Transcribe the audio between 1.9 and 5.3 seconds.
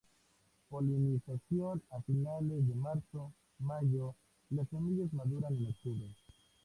a finales de marzo-mayo, las semillas